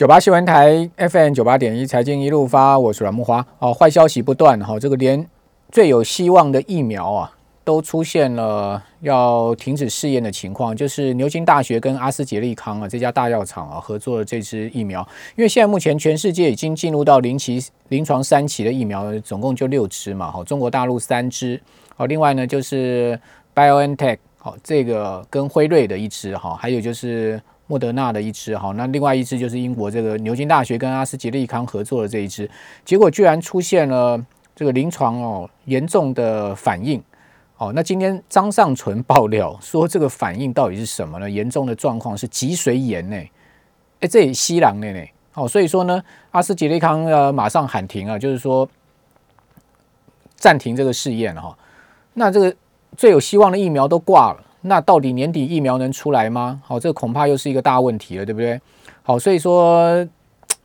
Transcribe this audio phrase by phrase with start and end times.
[0.00, 3.46] 九八新闻台 FM 九八点一财经一路发，我是阮木华。
[3.58, 5.28] 哦，坏消息不断哈，这个连
[5.70, 7.30] 最有希望的疫苗啊，
[7.64, 10.74] 都出现了要停止试验的情况。
[10.74, 20.30] 就是牛津大学跟阿斯捷利康啊这家大药厂啊合作的这支疫苗，因为现在目前全世界已经进入到临期临床三期的疫苗，总共就六支嘛。
[20.30, 21.60] 好，中国大陆三支，
[21.94, 23.20] 好，另外呢就是
[23.54, 27.38] BioNTech 好，这个跟辉瑞的一支哈，还有就是。
[27.70, 32.50] 莫德纳的一支哈，那另外一支就是英国这个牛津大学跟阿斯捷利康合作的这一支，
[32.84, 34.20] 结果居然出现了
[34.56, 37.00] 这个临床哦严重的反应
[37.58, 37.70] 哦。
[37.72, 41.30] 那今天张尚存爆料 说，这个反应到底是什么呢？
[41.30, 43.16] 严重的状况是脊髓炎呢？
[44.00, 45.04] 哎，这也西郎呢呢？
[45.34, 46.02] 哦，所以说呢，
[46.32, 48.68] 阿斯捷利康呃马上喊停啊，就是说
[50.34, 51.56] 暂停这个试验哈。
[52.14, 52.52] 那这个
[52.96, 54.44] 最有希望的疫苗都挂了。
[54.62, 56.60] 那到底年底疫苗能出来吗？
[56.64, 58.60] 好，这恐怕又是一个大问题了，对不对？
[59.02, 60.06] 好，所以说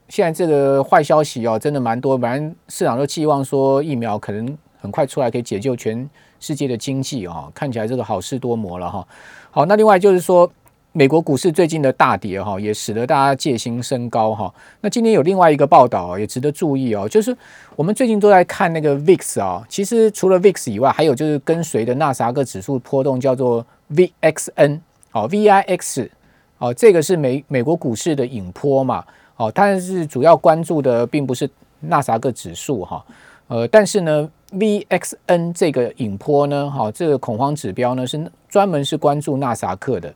[0.10, 2.18] 现在这个坏消息哦，真的蛮多。
[2.18, 9.08] 本来市场都寄望说疫苗可能很快出来，可以解救全世界的经济啊，看起来这个好事多磨了哈。
[9.52, 10.52] 好，那另外就是说。
[10.98, 14.50] 美国股市最近的大跌哈，也使得大家戒心升高哈。
[14.80, 17.36] 那今天有另外一个报道也值得注意哦，就是
[17.76, 24.80] 我们最近都在看那个 VIX 啊，其实除了 VIX 以外，还有就是跟随的纳斯达克指数波动叫做 VXN
[25.12, 26.10] 哦，VIX
[26.58, 29.04] 哦，这个是美美国股市的引波嘛
[29.36, 31.50] 哦，但是主要关注的并不是
[31.82, 33.06] 纳斯达克指数哈，
[33.48, 40.14] 呃，但是呢，VXN 这个引波呢，哈，这个恐慌指标呢是专门是关注纳斯达克的。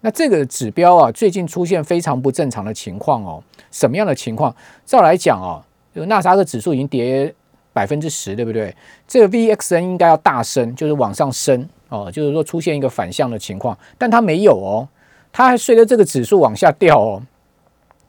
[0.00, 3.42] 那这个指标啊，最近出现非常不正常的情况哦。
[3.72, 4.54] 什么样的情况？
[4.86, 5.60] 照来讲哦，
[5.92, 7.34] 就纳斯克指数已经跌
[7.72, 8.72] 百分之十，对不对？
[9.08, 14.88] 这个 VXN 应该要大升，就是往上升哦，就是说出现一个反向的情况，但它没有哦，
[15.32, 17.22] 它还随着这个指数往下掉哦。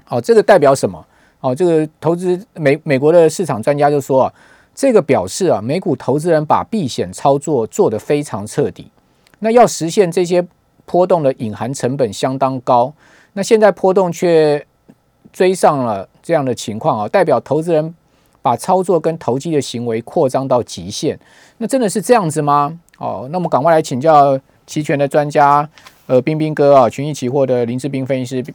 [0.09, 1.05] 哦，这个代表什么？
[1.41, 4.33] 哦，这个投资美美国的市场专家就说啊，
[4.75, 8.91] 这个表示啊，美股投资人把避险操作做得非常彻底。
[9.39, 10.45] 那要实现这些。
[10.91, 12.91] 波动的隐含成本相当高，
[13.33, 14.65] 那现在波动却
[15.31, 17.93] 追上了这样的情况啊，代表投资人
[18.41, 21.19] 把操作跟投机的行为扩张到极限，
[21.59, 22.79] 那真的是这样子吗？
[22.99, 25.67] 哦，那我们赶快来请教期权的专家，
[26.05, 28.53] 呃，冰冰哥啊，群益期货的林志斌分析师，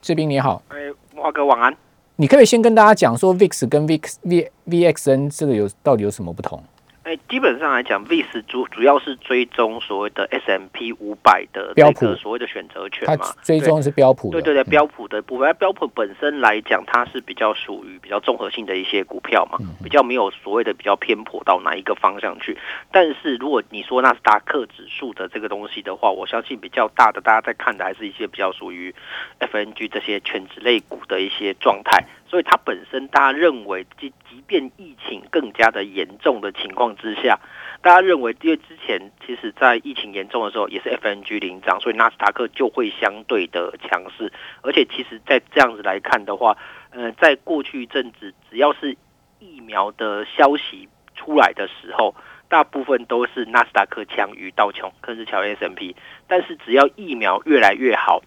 [0.00, 0.76] 志斌你好，哎，
[1.14, 1.76] 华哥晚安，
[2.16, 6.60] 你可以先跟大家讲说 VIX 跟 VIX V VXN 这个有到底有什么不同？
[7.04, 15.52] 哎，基本上来讲，VIX 主主要是追踪所谓的 S M P 五百的标普所谓的选择权嘛，追踪是标普，对对对，标普的部分。
[15.56, 22.56] 标普本身来讲，它是比较属于比较综合性的一些股票嘛，比较没有所谓的比较偏颇到哪一个方向去。
[22.92, 28.94] 但是如果你说纳斯达克指数的这个东西的话，我相信比较大的大家在看的还是一些比较属于
[29.40, 32.06] F N G 这些全职类股的一些状态。
[32.32, 37.38] 所以它本身，大家认为，即即便疫情更加的严重的情况之下，
[37.82, 44.32] 大家认为，因为之前其实在疫情严重的时候，也是 F N G 领涨，所以纳斯达克就会相对的强势。
[44.62, 46.56] 而且，其实，在这样子来看的话，
[46.88, 48.96] 呃，在过去一阵子，只要是
[49.38, 52.14] 疫苗的消息出来的时候，
[52.48, 55.94] 大部分都是纳斯达克强于道琼，更是乔 S M P。
[56.26, 58.22] 但是，只要疫苗越来越好，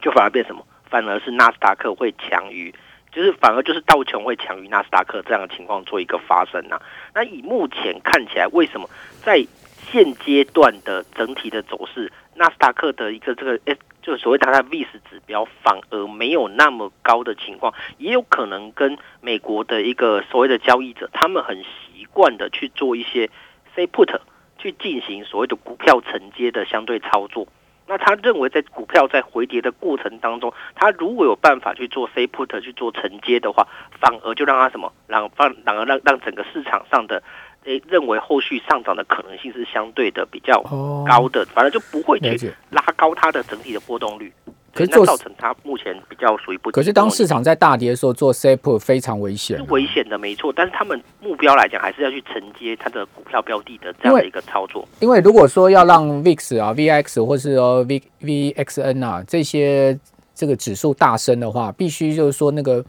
[0.00, 0.64] 就反而变什么？
[0.88, 2.72] 反而是纳斯达克会强于。
[3.12, 6.80] 就是反而就是道琼会强于纳斯达克这样的情况做一个发生呐。
[7.14, 8.88] 那以目前看起来，为什么
[9.22, 9.46] 在
[9.90, 23.28] 现阶段的整体的走势，纳斯达克的一个这个诶，就所谓它的 VIX 指标反而没有那么高的情况，也有可能跟美国的一个所谓的交易者，他们很习惯的去做一些
[23.74, 24.18] say put
[24.58, 27.46] 去进行所谓的股票承接的相对操作。
[27.92, 33.68] 那他认为，在股票在回跌的过程当中，他如果有办法去做 C put 去做承接的话，
[34.00, 37.22] 反而就让他什么，让反反而让让整个市场上的
[37.64, 40.62] 诶认为后续上涨的可能性是相对的比较
[41.06, 44.32] 高的，反而就不会去拉高它的整体的波动率。
[44.74, 46.70] 可是造成它目前比较属于不。
[46.70, 49.56] 可是当市场在大跌的时候做 s a p 非常危险。
[49.58, 50.52] 是危险的，没错。
[50.54, 54.86] 但是他们目标来讲，还是要去承接它的股票标的的这样的一个操作。
[55.00, 59.98] 因为如果说要让 VIX 啊、VX 或是说 V VXN 啊这些
[60.34, 62.82] 这个指数大升的话，必须就是说那个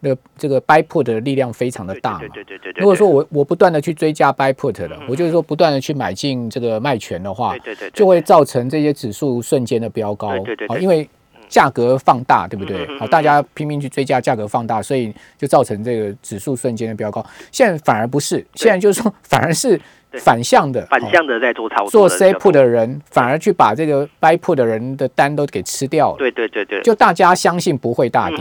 [0.00, 2.18] 那这个 buy put 的力量非常的大。
[2.18, 2.72] 对对对对。
[2.76, 10.30] 如果说我我不断的去追加 buy put 的，我就是说不断的去买进这个卖权的话，对对对，就会造成这些指数瞬间的飙高。
[10.44, 10.80] 对对对。
[10.80, 11.08] 因为
[11.50, 12.86] 价格放大，对不对？
[12.98, 17.22] 好，大家拼命去追加，价格放大，所以就造成这个指数瞬间的飙高。
[17.50, 19.78] 现在反而不是，现在就是说，反而是
[20.12, 26.18] 反向的，反向的在做操作，做的 C put 的人反而去把这个 buy put 的人的单都给吃掉了。
[26.18, 28.38] 对对对对，就大家相信不会大跌，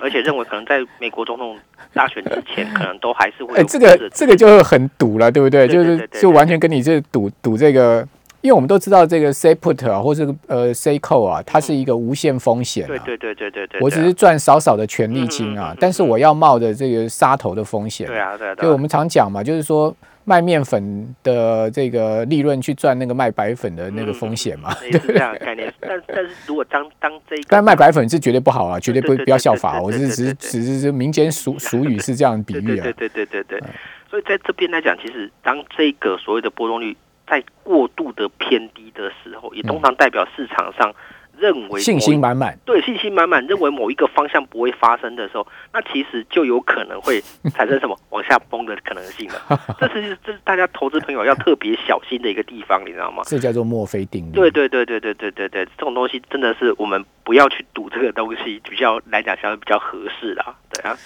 [0.00, 1.56] 而且认为可能在美国总统
[1.94, 3.56] 大选之前，可能都还是会。
[3.56, 5.68] 哎，这个这个就很赌了，对不对？
[5.68, 8.06] 就是就完全跟你这赌赌这个。
[8.42, 12.86] 因为我们都知道这个 say put 啊，或者呃 say call 啊，它是一个无限风险。
[12.86, 13.80] 对对对对对对。
[13.80, 18.06] 我只是赚少少的权利金啊，但是我要冒着这个杀头的风险。
[18.06, 18.54] 对啊对啊。
[18.54, 19.92] 就我们常讲嘛，就是说
[20.22, 24.72] 卖面粉的这个利润去赚那个卖白粉的那个风险嘛。
[24.74, 25.72] 是这样概念。
[25.80, 29.80] 但但是如果当当这个，但卖白粉是绝对不好啊，绝对不不要效法。
[29.80, 32.84] 我是只是只是是民间俗俗语是这样比喻啊。
[32.84, 33.60] 对对对对对。
[34.08, 36.96] 所以在这边来讲，其实当这个所谓的波动率。
[37.26, 40.94] 在过度的偏低的时候，也通常代表市场上
[41.36, 42.58] 认为信心满满。
[42.64, 47.20] 对，信心满满，认为某一个方向不会发生的时候，那其实就有可能会
[47.52, 49.76] 产生什么往下崩的可能性了。
[49.78, 53.22] 这 是这是大家投资朋友要特别小心的一个地方，你知道吗？
[53.26, 54.32] 这叫做墨菲定律。
[54.32, 60.54] 对对对对对对对对，这种东西真的是我们不要去赌这个东西，比较来讲相对比较合适啦。
[60.72, 60.96] 对啊。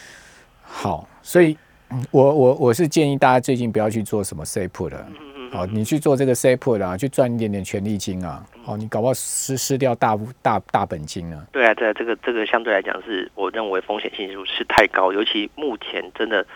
[0.63, 1.57] 好，所以
[2.13, 5.05] 我我我是建议大家最近不要去做什么 say put 的。
[5.53, 11.45] 哦，你去做这个 SAPUT 啊，去赚一点点权利金啊，哦，你搞不好失失掉大大大本金啊。
[11.51, 16.47] 对啊，对啊，这个这个相对来讲是我认为风险系数是太高，尤其目前真的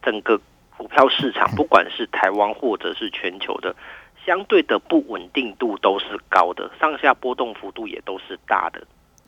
[0.00, 0.40] 整个
[0.76, 3.74] 股票市场，不管是台湾或者是全球的，
[4.24, 8.80] 相对的不稳定度都是高的，上下波动幅度也都是大的。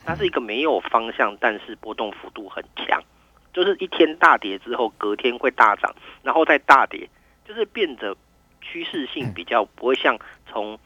[0.05, 3.03] 它是一个没有方向，但是波动幅度很强，
[3.51, 5.93] 就是一天大跌之后，隔天会大涨，
[6.23, 7.09] 然后再大跌，
[7.45, 8.15] 就是变得。
[8.61, 10.17] 趋势性比较不会像
[10.49, 10.77] 从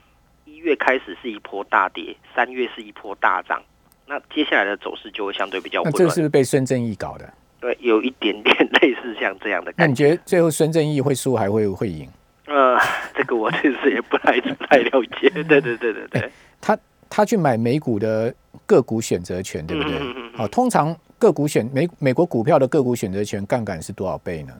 [0.46, 3.62] 一月开始是一波大跌，三月是一波大涨，
[4.06, 5.81] 那接下来的走势就会相对比较。
[5.84, 7.34] 那这个是不是被孙正义搞的？
[7.60, 9.74] 对，有一点点类似像这样的。
[9.78, 12.10] 那你觉得最后孙正义会输还会会赢？
[12.46, 12.78] 呃，
[13.16, 15.30] 这个我其实也不太不太了解。
[15.30, 16.78] 对对对对对，他
[17.10, 18.34] 他去买美股的
[18.66, 19.98] 个股选择权，对不对？
[20.36, 24.54] 好，通常个股选美美国股票的个股选择权杠杆是多少倍呢？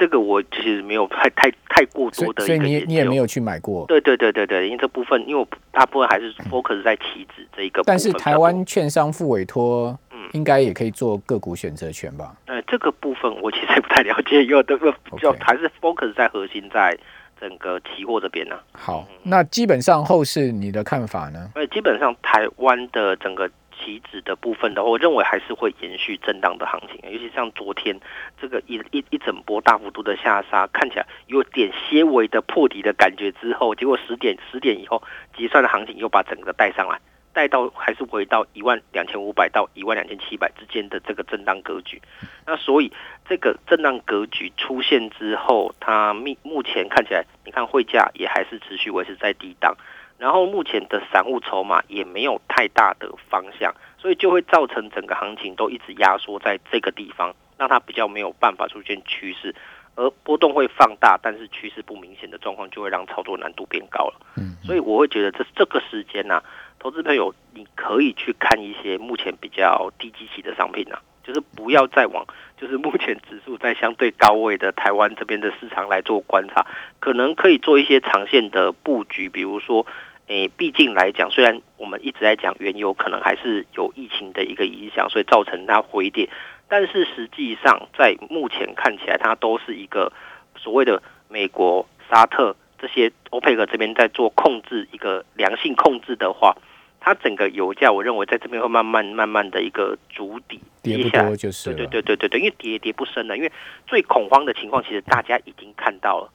[0.00, 3.84] 这个我其实没有 太太太过多的，所以你你也没有去买过。
[3.86, 7.82] 对对对对对，因为这部分，因为我大部分还是 focus 在期指这一个。
[7.84, 12.34] 但是台湾券商副委托，嗯，应该也可以做个股选择权吧？
[12.46, 16.96] 呃，这个部分我其实也不太了解，因为这个就还是 focus 在核心在
[17.38, 18.56] 整个期货这边呢。
[18.72, 21.50] 好，那基本上后市你的看法呢？
[21.54, 23.50] 呃，基本上台湾的整个。
[23.80, 27.98] 期指的部分的，我认为还是会延续震荡的行情，尤其像昨天
[28.40, 35.02] 这个一一一整波大幅度的下杀，看起来有点些微的破底的感觉之后，结果十点十点以后
[35.36, 37.00] 结算的行情又把整个带上来，
[37.32, 42.00] 带到还是回到一万两千五百到一万两千七百之间的这个震荡格局。
[42.46, 42.92] 那所以
[43.28, 49.76] 这个震荡格局出现之后，它目目前看起来，你看汇价也还是持续维持在低档。
[50.20, 59.54] 然后目前的散户筹码也没有太大的方向，所以就会造成整个行情都一直压缩在这个地方，让它比较没有办法出现趋势，
[59.94, 64.20] 而波动会放大，但是趋势不明显的状况就会让操作难度变高了。
[64.36, 66.42] 嗯，所以我会觉得这这个时间呢，
[66.78, 72.26] 投资朋友你可以去看一些目前比较低基期的商品啊，就是不要再往
[72.58, 76.66] 就是目前指数在相对高位的台湾这边的市场来做观察，
[76.98, 79.86] 可能可以做一些长线的布局，比如说。
[80.30, 86.28] 诶，毕竟来讲，虽然我们一直在讲原油可能还是有疫情的一个影响，所以造成它回跌，
[86.68, 90.12] 但是实际上在目前看起来，它都是一个
[90.56, 96.56] 所谓的美国、沙特这些欧佩克这边在做控制，一个良性控制的话，
[97.00, 103.50] 它整个油价，我认为在这边会慢慢慢慢的一个筑底，跌不多就是，对对对对对对，因为跌跌不深了，因为
[103.84, 106.30] 最恐慌的情况其实大家已经看到了。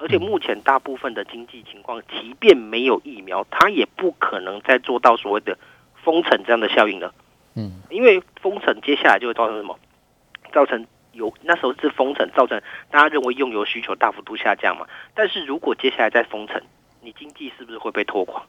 [0.00, 5.56] 而且目前大部分的经济情况，即便没有疫苗，它也不可能再做到所谓的
[6.02, 7.12] 封城这样的效应了。
[7.54, 9.78] 嗯，因为封城接下来就会造成什么？
[10.52, 14.86] 造成有那时候是封城，造成大家认为用油需求大幅度下降嘛。
[15.14, 16.60] 但是如果接下来再封城，
[17.02, 18.42] 你经济是不是会被拖垮？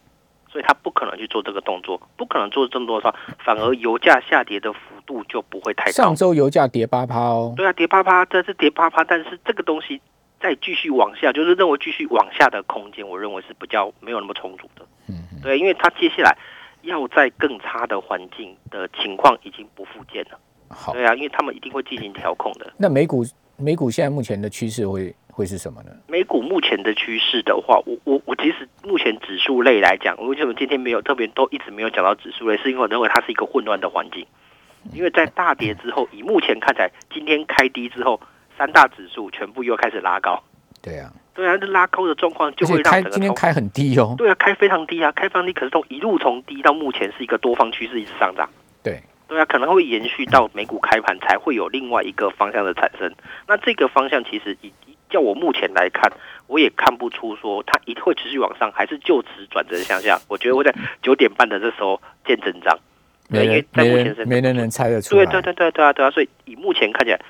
[0.49, 5.91] 所以他不可能去做这个动作，不可能做这么多的话，反而油价下跌的幅度就不会太高。
[5.91, 7.53] 上周油价跌八趴哦。
[7.55, 10.01] 对啊，跌八趴，这是跌八趴，但是这个东西。
[10.41, 14.85] 再继续往下，就是认为继续往下的空间，我认为是比较没有那么充足的。
[15.07, 16.35] 嗯，对，因为它接下来
[16.81, 20.39] 要在更差的环境的情况已经不复见了。
[20.67, 22.73] 好，对啊，因为他们一定会进行调控的。
[22.77, 23.23] 那美股
[23.57, 25.91] 美股现在目前的趋势会会是什么呢？
[26.07, 34.25] 美股目前的趋势的话，我我我其实目前指数类来讲，为什么今天没有特别都一直没有讲到指数类，是因为我认为它是一个混乱的环境。
[34.91, 38.19] 因为在大跌之后，以目前看起来，今天开低之后。
[38.61, 40.39] 三大指数全部又开始拉高，
[40.83, 44.13] 对呀，对啊，这拉高的状况就会让开今天开很低哦。
[44.15, 48.47] 对啊，开非常低啊，开非常低，可是从一路从低到目前是一个多方趋势一直上涨。
[48.83, 49.01] 对。
[49.27, 53.11] 对啊，可能会延续到美股开盘才会有另外一个方向的产生。
[53.47, 54.71] 那这个方向其实以
[55.09, 56.11] 叫我目前来看，
[56.45, 60.19] 我也看不出说它一定会持续往上，还是就此转折向下。
[60.27, 62.77] 我觉得会在九点半的这时候见真章。
[63.27, 65.25] 没人没人没人能猜得出来。
[65.25, 66.11] 对对对对对啊对啊！
[66.11, 67.21] 所以以目前看起来，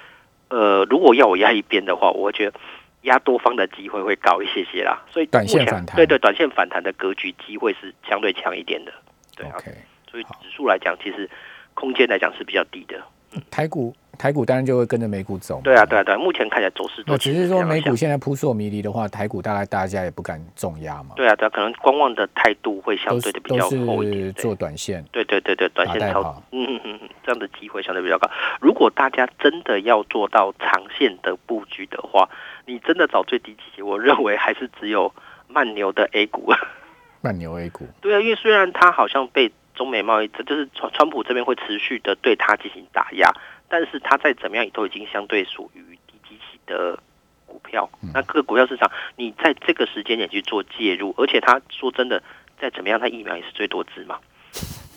[0.51, 2.53] 呃，如果要我压一边的话，我觉得
[3.01, 5.01] 压多方的机会会高一些些啦。
[5.09, 8.91] 所以短线反弹，对对，短线反弹的格局机会是相对强一点的。
[9.35, 9.57] 对啊，
[10.11, 11.27] 所以指数来讲，其实。
[11.73, 13.01] 空间来讲是比较低的，
[13.49, 15.61] 台股台股当然就会跟着美股走。
[15.63, 21.15] 对啊，对啊，对，目前看起来走势都只是说美股现在扑朔迷离的话，台股大概大家也不敢重压嘛。
[21.15, 24.33] 对啊，对，可能观望的态度会相对的比较厚一点。
[24.33, 28.29] 做短线，对对对对，短线操，嗯嗯嗯，这样的机会相对比较高。
[28.59, 32.29] 如果大家真的要做到长线的布局的话，
[32.65, 35.11] 你真的找最低级，我认为还是只有
[35.47, 36.53] 慢牛的 A 股。
[37.21, 37.87] 慢牛 A 股。
[38.01, 39.51] 对啊，因为虽然它好像被。
[39.75, 43.31] 中美贸易，这就是川川普这边会持续的对他进行打压，
[43.69, 46.97] 但是他再怎么样也都已经相对属于低基期的
[47.45, 47.89] 股票。
[48.13, 52.21] 那各个股票市场，你在这个时间点去做介入，而且他说真的，
[52.59, 54.19] 再怎么样，他疫苗也是最多支嘛。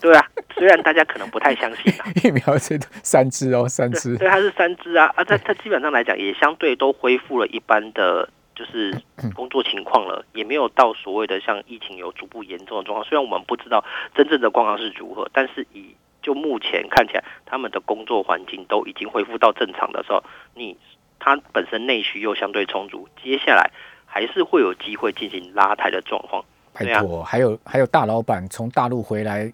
[0.01, 0.27] 对啊，
[0.57, 8.29] 虽然大家可能不太相信啊，疫苗最多三支哦，三支，对，它是三支啊，啊，它它基本上来讲也相对都恢复了一般的。
[8.55, 9.03] 就是
[9.35, 13.05] 工作情况了，也没有到所谓的像疫情有逐步严重的状况。
[13.05, 13.85] 虽然我们不知道
[14.15, 20.23] 真正的状况是如何，但是以就目前看起来，他们的工作环境都已经恢复到正常的时候，
[20.55, 20.77] 你
[21.19, 23.71] 他本身内需又相对充足，接下来
[24.07, 26.45] 还是会有机会进行拉抬的状况。
[26.73, 29.53] 拜托，还有还有大老板从大陆回来。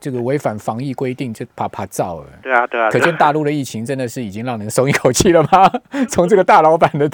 [0.00, 2.26] 这个违反防疫规定就啪啪照了。
[2.42, 2.90] 对啊，对啊。
[2.90, 5.70] 可见大陆的疫情真的是已经让人松一口气了吗？
[6.10, 7.08] 从这个大老板的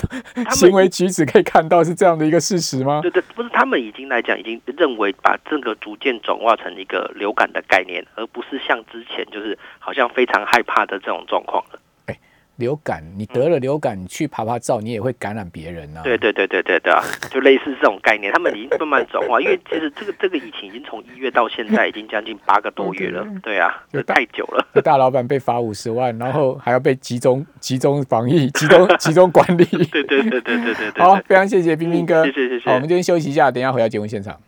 [0.51, 3.01] 行为举止可以看到是这样的一个事实吗？
[3.03, 11.79] 对对，不是他们已经来讲，已经认为把这个逐渐转化成一个流感的概念，而不是像之前就是好像非常害怕的这种状况了。
[12.57, 16.03] 流感，你得了流感，你去爬爬照，你也会感染别人啊。
[16.03, 23.27] 对对对对对对啊，就类似这种概念，他们已经慢慢转化，因为其实这个 这个疫情已经从一月到现在已经将近八个多月了。
[23.43, 24.67] 对啊，这太久了。
[24.83, 29.65] 大老板被罚五十万，然后还要被集中集中防疫、 集中集中管理。
[29.65, 31.03] 对对对对对对对。
[31.03, 32.25] 好，非常谢谢冰冰哥。
[32.25, 32.65] 谢谢谢谢。
[32.67, 34.39] 好，我们这边休息一下，等一下回到节目现场。